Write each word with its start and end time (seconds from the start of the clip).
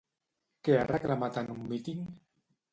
Què 0.67 0.77
ha 0.79 0.87
reclamat 0.87 1.39
en 1.45 1.53
un 1.59 1.63
míting? 1.77 2.05